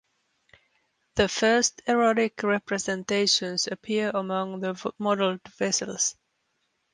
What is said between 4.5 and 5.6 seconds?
the modeled